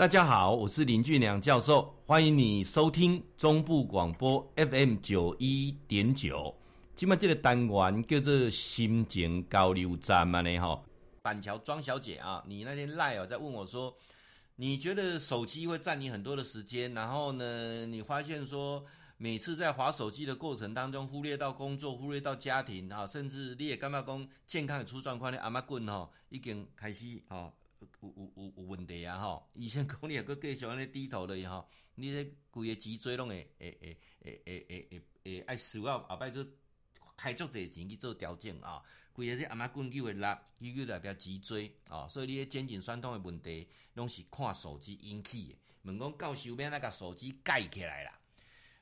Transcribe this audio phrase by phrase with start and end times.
[0.00, 6.54] 大家好，我是林俊良教授，欢迎你收听中部广播 FM 九一点九。
[6.96, 10.82] 今麦这个单元叫做心情交流站嘛呢哈。
[11.20, 13.94] 板桥庄小姐啊，你那天赖哦在问我说，
[14.56, 18.82] 你觉得手机会占你很多的时间，然后呢，你发现说
[19.18, 27.52] 每次在划手机的过程当中，忽略到工作，忽略到家庭啊，甚至你也干嘛讲健康也出状况的阿妈棍哈，已经开始哈。
[28.02, 29.18] 有有有有问题啊！
[29.18, 36.04] 吼，以前讲你也阁继续安尼低头了以后，你这规个脊椎拢会会会会会会会会爱受啊！
[36.08, 36.44] 后摆做
[37.16, 38.82] 开足侪钱去做调整啊！
[39.12, 40.26] 规个这阿妈滚球的力，
[40.58, 45.56] 伊就代表脊椎啊，所以你个肩颈酸痛的问题，拢是看手机引起的。
[45.82, 48.18] 问讲教授要哪个手机盖起来啦？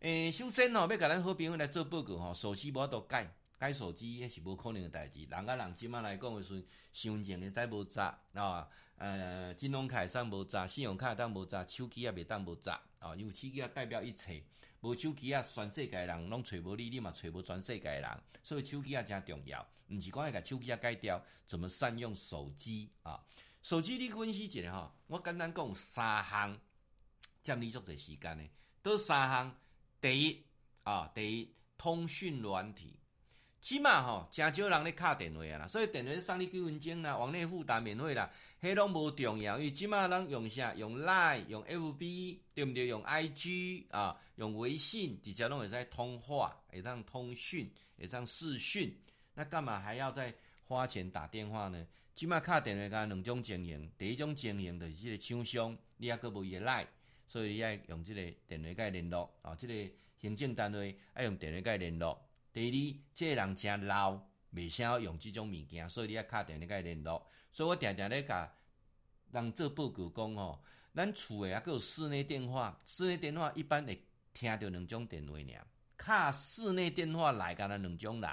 [0.00, 3.32] 诶、首先吼，要甲咱好朋友来做报告吼，手机无法度盖。
[3.58, 8.68] 改手机也是无可能诶代志，人甲人即马来讲诶时阵，身份证会使无查啊，
[8.98, 14.42] 呃，金融卡上无查，信用卡当无查，手机也袂当无查啊，因为手机也代表一切，
[14.80, 18.08] 无手机啊，全世界人拢找无你，你嘛找无全世界人，
[18.42, 19.66] 所以手机也诚重要。
[19.88, 23.22] 毋是讲要甲手机啊改掉，怎么善用手机啊？
[23.62, 26.58] 手机你分析一下吼，我简单讲三项，
[27.42, 28.44] 占你足侪时间的，
[28.82, 29.54] 都三项。
[30.00, 30.44] 第一
[30.84, 32.98] 啊，第一通讯软体。
[33.66, 38.30] 起码吼，诚少人咧敲电话啊啦，所以电话送你几分钟啦，网内付达免费啦，
[38.62, 39.58] 迄拢无重要。
[39.58, 40.72] 因为起码人用啥？
[40.74, 42.86] 用 Line、用 FB，对不对？
[42.86, 48.96] 用 IG 啊，用微信，直接拢会使通话，会当通讯，会当视讯。
[49.34, 50.32] 那干嘛还要再
[50.68, 51.84] 花钱打电话呢？
[52.14, 56.86] 起码敲电话干两种情形，第一种情形就是这个厂商，你还阁无伊个 Line，
[57.26, 62.16] 所以你爱用这个电话甲伊联络啊，这个行政单位爱用电话甲伊联络。
[62.56, 64.18] 第二，这个人诚老，
[64.52, 67.28] 未想要用这种物件，所以你要敲电话甲伊联络。
[67.52, 68.50] 所以我常常咧甲
[69.30, 75.66] 人做报告讲吼，咱厝诶啊，阁有室内电话，室内电话一般会听到两种电话尔，
[75.98, 78.30] 敲室内电话来甲咱两种人，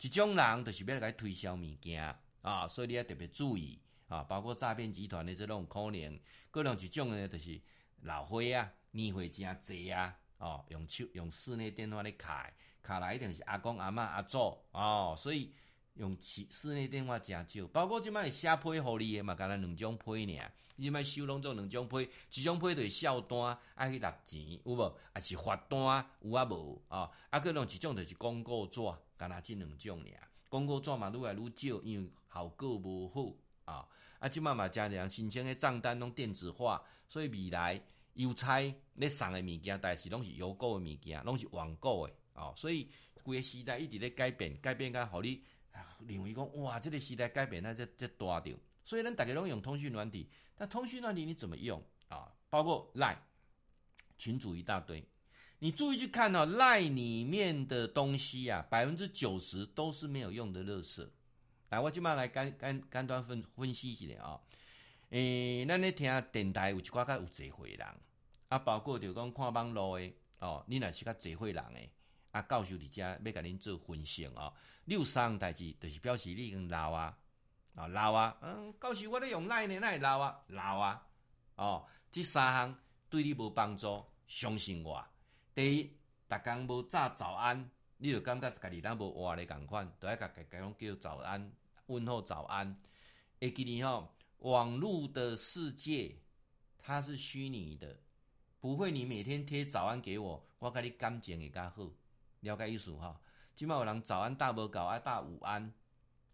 [0.00, 2.12] 一种人就是要来推销物件
[2.42, 6.18] 啊，所以你要特别注意啊，包括诈骗集团的这种可能，
[6.50, 7.60] 各种一种呢，就是
[8.00, 10.18] 老伙啊，年岁诚济啊。
[10.38, 12.50] 哦，用手用室内电话咧卡，
[12.82, 15.52] 卡来一定是阿公阿嬷阿祖哦，所以
[15.94, 24.96] 用室室内电话诚少，包括即摆写批互你诶嘛，干那两种批尔，即摆收拢做两种批，一种批就是销单爱去纳钱有无？
[25.12, 25.80] 还是罚单
[26.20, 26.82] 有啊无？
[26.88, 28.80] 啊，啊，搁两一种就是广告纸，
[29.16, 37.80] 干那即两种尔，广告纸嘛愈来愈少，因为效果无好啊，啊，即摆嘛诚侪人申请诶账单拢电子化，所以未来。
[38.14, 38.60] 邮差
[38.94, 42.52] 咧送的物件，但是拢是邮购的物件，拢是网购的哦。
[42.56, 42.88] 所以
[43.22, 45.42] 规个时代一直咧改变，改变甲互你
[46.06, 48.52] 认为讲哇，这个时代改变那这这大着。
[48.84, 52.32] 所以咱大家拢用通讯软体，但通讯软体你怎么用啊？
[52.50, 53.16] 包括 Line
[54.16, 55.04] 群组一大堆，
[55.58, 61.08] 你注意去看哦，Line 里面的东西啊，百分之九十都是没有用的垃圾。
[61.70, 64.40] 来，我今麦来简简简单分分析一下啊。
[65.14, 67.86] 诶、咱咧听电台有一寡较有智慧人，
[68.48, 71.88] 啊，包括就讲看网络诶，哦，你若是较智慧人诶，
[72.32, 74.52] 啊，教授伫遮要甲恁做分析哦。
[74.86, 77.16] 你有三项代志，就是表示你已经老啊，
[77.76, 81.06] 啊老啊，嗯，教授我咧用奶呢，哪会老啊，老啊，
[81.54, 82.76] 哦，这三项
[83.08, 85.06] 对你无帮助，相信我。
[85.54, 85.96] 第一，
[86.28, 91.52] 逐工无早早安，你就感觉家己咱无活咧共款，都爱甲家己讲叫早安，
[91.86, 92.76] 问候早安，
[93.40, 94.12] 会记哩吼。
[94.44, 96.16] 网络的世界，
[96.76, 98.00] 它是虚拟的，
[98.60, 101.90] 不会你每天贴早安给我，我跟你感情会较好，
[102.40, 103.18] 了解意思哈？
[103.54, 105.72] 今麦有人早安大无搞，爱大午安，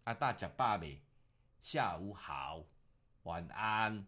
[0.03, 1.01] 啊大食饱未？
[1.61, 2.65] 下午好，
[3.23, 4.05] 晚安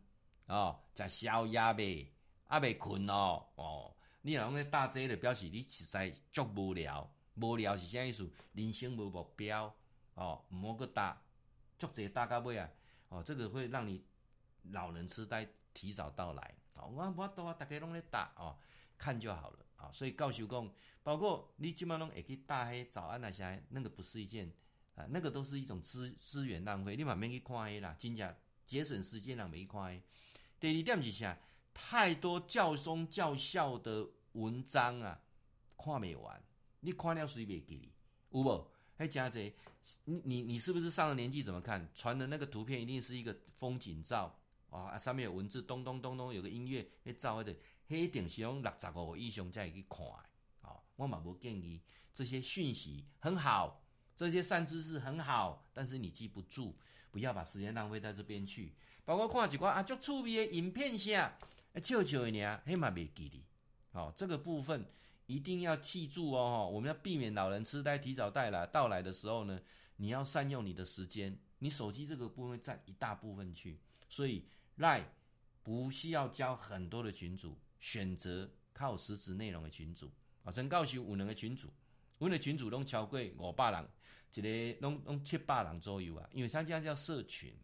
[0.47, 2.11] 哦，食宵夜未？
[2.49, 8.29] 啊未困哦哦，你若讲咧大这个表示你实在足无聊，无聊是啥意思？
[8.51, 9.73] 人生无目标
[10.15, 11.21] 哦，毋好阁大，
[11.79, 12.69] 足侪大到尾啊！
[13.13, 14.03] 哦，这个会让你
[14.71, 16.55] 老人痴呆提早到来。
[16.73, 18.57] 哦，我我都大家拢咧打哦，
[18.97, 19.91] 看就好了啊。
[19.91, 20.73] 所以告诉讲，
[21.03, 24.51] 包括你基本上会去打黑早安那些，那个不是一件
[24.95, 26.95] 啊，那个都是一种资资源浪费。
[26.95, 30.01] 你嘛免去看黑啦，真正节省时间啦，没看黑。
[30.59, 31.37] 第二点是啥？
[31.71, 35.21] 太多教松教孝的文章啊，
[35.77, 36.41] 看没完，
[36.79, 37.91] 你看了谁袂记？
[38.31, 38.71] 有无？
[38.95, 39.53] 还加这，
[40.05, 41.43] 你你你是不是上了年纪？
[41.43, 44.33] 怎么看传的那个图片一定是一个风景照
[44.69, 44.97] 啊？
[44.97, 47.55] 上面有文字，咚咚咚咚，有个音乐，那照的
[47.87, 50.07] 黑点是用六十五以上才会去看
[50.61, 50.79] 啊。
[50.95, 51.81] 我嘛不建议
[52.13, 53.83] 这些讯息很好，
[54.15, 56.75] 这些善知识很好，但是你记不住，
[57.11, 58.73] 不要把时间浪费在这边去。
[59.03, 61.37] 包括看几挂啊，就趣味的影片下，
[61.83, 63.43] 笑笑的呢，黑马没记哩。
[63.91, 64.85] 好，这个部分
[65.33, 66.69] 一定要记住哦。
[66.71, 69.59] 我们要避免老人痴呆提早带来到来的时候呢，
[69.95, 71.37] 你要善用你的时间。
[71.57, 74.45] 你手机这个部分占一大部分去，所以
[74.75, 75.01] 赖
[75.63, 80.11] 不需要交很多的群主，选择靠实质内容的群主
[80.43, 80.51] 啊。
[80.51, 81.69] 陈教授有两个群组，
[82.17, 83.89] 我的群主都超过五百人，
[84.35, 86.29] 一个拢拢七百人左右啊。
[86.33, 87.55] 因为他家叫社群，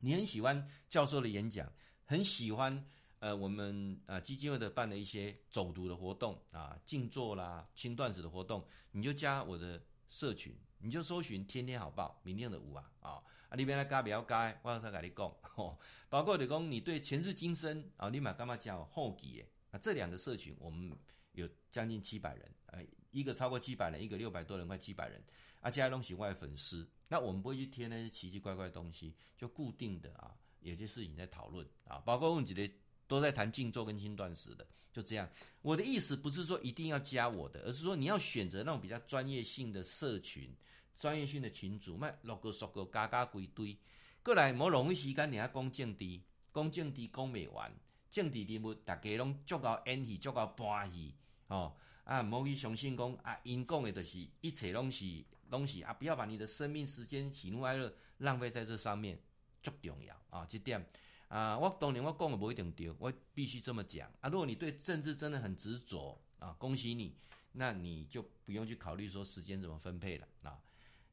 [0.00, 1.72] 你很喜欢教授的演讲，
[2.04, 2.86] 很喜欢
[3.26, 10.56] 呃我们呃基金会的办的一些走读的活动啊，静坐啦、轻断食的活动，你就加我的社群。
[10.78, 13.10] 你就搜寻天天好报，明天的五啊啊
[13.48, 13.56] 啊！
[13.56, 15.26] 里边来加不要加，我再跟你讲
[15.56, 15.76] 哦。
[16.08, 19.78] 包括你讲你对前世今生啊，你买干嘛叫后记诶啊？
[19.78, 20.96] 这两个社群我们
[21.32, 25.20] 有将近七百人，呃，一个超过七百人，一个六百多人，快七百人。
[25.60, 32.70] 啊，加东西外粉丝，那我们不会去贴那些奇奇怪怪的东西，就固定的啊，有些事情在讨论啊，包括问几类。
[33.06, 35.28] 都在谈静坐跟轻断食的，就这样。
[35.62, 40.54] 我的意思不是说一定要加我的，而是说你要选择那种比较专业性的社群、
[40.94, 43.76] 专业性的群组，卖六个、十个、加加归堆。
[44.22, 46.20] 过来莫浪费时间，你还讲政治，
[46.52, 47.72] 讲政治讲未完，
[48.10, 51.14] 政治题目大家拢足够演戏，足够搬戏
[51.48, 51.74] 哦。
[52.04, 59.18] 啊，莫去相信讲啊，因讲的就是一切东西东西啊，不要把你的生命时间喜怒哀乐浪费在这上面，
[59.60, 60.84] 足重要啊，这点。
[61.28, 64.28] 啊，我当年我讲的不一定对，我必须这么讲啊。
[64.28, 67.16] 如果你对政治真的很执着啊，恭喜你，
[67.52, 70.60] 那你就不用去考虑说时间怎么分配了啊。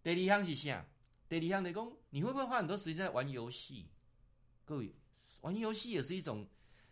[0.04, 0.86] 第二项是啥？
[1.27, 3.88] 第二项的讲，你会不会花很多时间在玩游戏？
[4.65, 4.94] 各位，
[5.42, 6.48] 玩游戏也是一种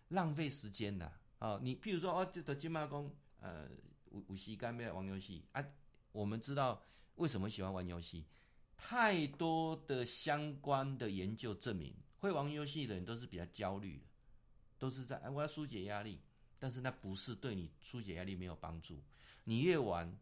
[0.10, 1.60] 浪费时间的啊。
[1.62, 3.68] 你譬如说哦，这的金马公呃，
[4.12, 5.64] 有有时间要玩游戏啊。
[6.12, 6.82] 我们知道
[7.16, 8.26] 为什么喜欢玩游戏？
[8.76, 11.94] 太多的相关的研究证明。
[12.22, 14.04] 会玩游戏的人都是比较焦虑的，
[14.78, 16.20] 都是在哎，我要疏解压力，
[16.60, 19.02] 但是那不是对你疏解压力没有帮助，
[19.44, 20.16] 你越玩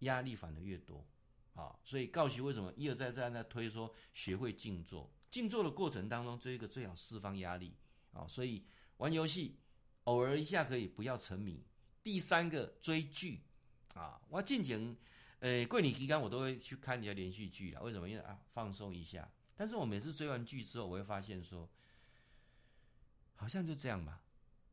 [0.00, 1.06] 压力反而越多
[1.54, 1.78] 啊！
[1.84, 7.72] 所以告诉为什么一而再再在推说学会静坐，静坐的过程当中，这一个最好释放压力
[8.12, 8.26] 啊！
[8.28, 8.64] 所以
[8.96, 9.56] 玩游戏
[10.04, 11.62] 偶尔一下可以，不要沉迷。
[12.02, 13.40] 第三个追剧
[13.94, 14.96] 啊，我近前
[15.38, 18.08] 呃桂林期间我都会去看一下连续剧了，为什么？
[18.08, 19.30] 因为啊放松一下。
[19.56, 21.68] 但是我每次追完剧之后，我会发现说，
[23.36, 24.20] 好像就这样吧。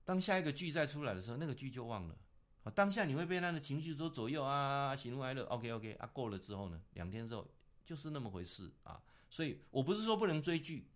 [0.03, 2.17] 当下一个剧再出来的时候，那个剧就忘了。
[2.63, 5.43] 啊，当下你会被他的情绪所左右啊，喜怒哀乐。
[5.45, 7.47] OK OK 啊，过了之后呢，两天之后
[7.85, 9.01] 就是那么回事啊。
[9.29, 10.87] 所以我不是说不能追剧，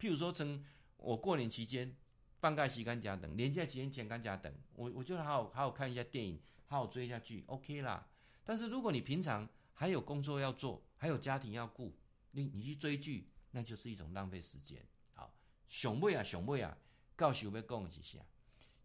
[0.00, 0.64] 譬如说，从
[0.96, 1.94] 我过年期间
[2.40, 8.06] 放假期间加等，年假期间前干加等，我我就好好好好看一下电影，好好追一下剧，OK 啦。
[8.42, 11.94] 但是如果你平常还有工作要做，还有家庭要顾，
[12.32, 13.28] 你你去追剧。
[13.54, 14.84] 那就是一种浪费时间。
[15.14, 15.32] 好，
[15.68, 16.76] 上尾啊，上尾啊，
[17.14, 18.18] 告诉我要讲一下，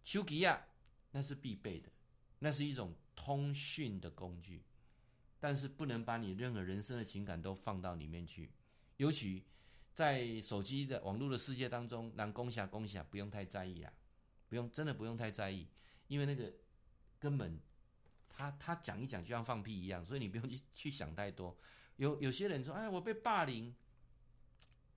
[0.04, 0.68] 手机啊，
[1.12, 1.90] 那是必备的，
[2.38, 4.62] 那是一种通讯的工具，
[5.40, 8.52] 但是不能把你任何人生的情感都放到里面去。
[8.98, 9.44] 尤其
[9.92, 13.92] 在手机的网络的世界当中，让共享共享，不用太在意啊，
[14.50, 15.68] 不用，真的不用太在意，
[16.08, 16.54] 因为那个
[17.18, 17.60] 根本
[18.30, 21.58] 他他讲一讲就像放屁一样，所以你不用去去想太多。
[21.96, 23.74] 有有些人说，哎，我被霸凌。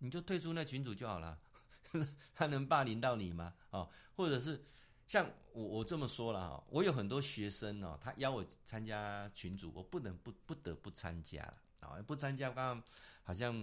[0.03, 1.39] 你就退出那群组就好了，
[2.35, 3.55] 他能霸凌到你吗？
[3.71, 4.65] 哦，或者是
[5.07, 12.83] 像我我这么说了哈，我有很多学生哦，他邀我参加群组，我不能不不得不参加了啊，不参加刚刚
[13.23, 13.55] 好像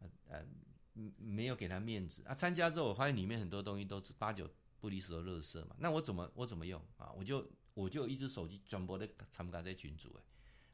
[0.00, 0.44] 呃呃
[1.16, 2.34] 没有给他面子啊。
[2.34, 5.76] 参加之后，我发现里面很多东西都是八九不离十的垃圾嘛。
[5.78, 7.12] 那我怎么我怎么用啊？
[7.12, 10.22] 我就我就一只手机转播的参加这群组诶，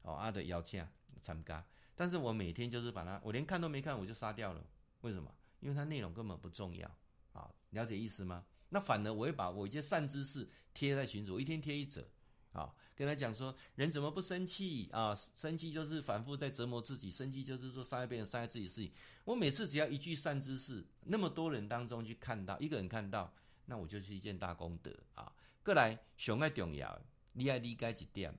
[0.03, 0.83] 哦阿的邀请
[1.21, 1.63] 参加，
[1.95, 4.65] 但是我每天就是把它，我连看都没看，我就杀掉了。
[5.03, 5.35] 为什么？
[5.61, 6.89] 因为它内容根本不重要
[7.33, 8.45] 啊，了解意思吗？
[8.69, 12.07] 那反而我会把我一些善知识贴在群组，一天贴一则
[12.53, 15.15] 啊，跟他讲说，人怎么不生气啊？
[15.15, 18.93] 生气就是反复在折磨自己，生气就是说伤害别人、伤害自己的事情。
[19.25, 23.35] 我每次只要一句善知识，那么多人当中去看到一个人看到，
[23.67, 25.33] 那我就是一件大功德啊。
[25.65, 27.01] 过来，熊爱重要，
[27.33, 28.33] 你爱理解一点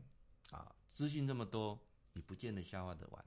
[0.52, 1.80] 啊，资讯这么多，
[2.14, 3.26] 你不见得消化得完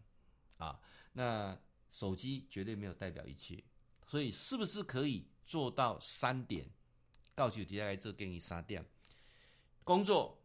[0.59, 0.81] 啊。
[1.13, 1.59] 那。
[1.93, 3.63] 手机绝对没有代表一切，
[4.09, 6.69] 所以是不是可以做到三点？
[7.35, 8.85] 告诉大家这给你三点：
[9.85, 10.43] 工作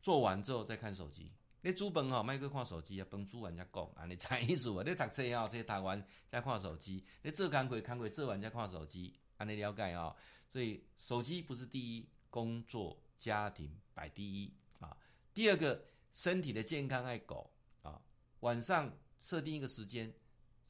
[0.00, 1.32] 做完之后再看手机。
[1.60, 4.06] 你煮饭哈，麦克看手机啊，饭煮完再讲啊。
[4.06, 4.82] 你猜意思啊？
[4.86, 7.04] 你读书啊，这读完再看手机。
[7.22, 10.14] 你做工课，工课做完再看手机，啊，你了解啊？
[10.52, 14.96] 所以手机不是第一，工作家庭摆第一啊。
[15.34, 15.84] 第二个，
[16.14, 18.00] 身体的健康爱狗啊。
[18.40, 20.14] 晚上设定一个时间。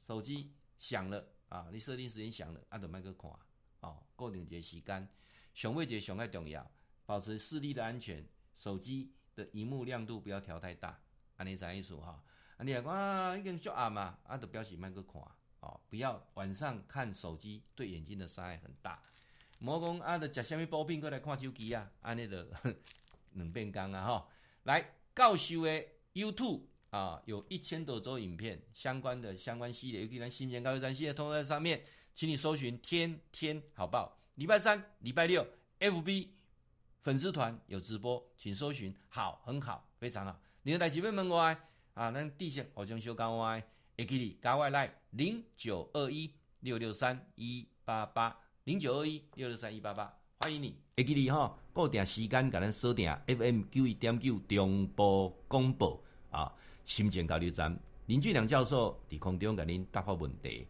[0.09, 1.69] 手机响了啊！
[1.71, 3.31] 你设定时间响了，按着麦克看
[3.81, 5.07] 哦，固定一个时间。
[5.53, 6.67] 上尾节上爱重要，
[7.05, 10.99] 保持视力的安全，手机的荧幕亮度不要调太大，
[11.37, 12.25] 安尼啥意思哈？
[12.57, 15.23] 啊，你讲啊，已经足暗嘛，啊，就表示莫去看
[15.61, 19.03] 哦，不要晚上看手机，对眼睛的伤害很大。
[19.59, 22.49] 莫讲啊，着食啥物补品过来看手机啊，安尼着
[23.33, 24.27] 两变工啊吼。
[24.62, 25.85] 来，教授的
[26.15, 31.83] YouTube 啊，有一千多周影片相关的相关系列，尤其咱新店教育站系列，通在上面，
[32.14, 34.18] 请你搜寻天天好报。
[34.37, 35.47] 礼拜三、礼拜六
[35.80, 36.28] ，FB
[37.02, 40.40] 粉丝团有直播，请搜寻好，很好，非常好。
[40.62, 41.59] 你要带几位门过来
[41.95, 42.11] 啊？
[42.11, 43.62] 咱地线好像修高歪，
[43.97, 48.38] 也可以加外来零九二一六六三一八八。
[48.64, 50.76] 零九二一六六三一八八，欢迎你。
[50.97, 56.54] 会记你哈，固定时间，给咱锁定 FM 九一点九中波广播啊，
[56.88, 60.66] 新店交流站林俊良教授伫空中甲您答复问题。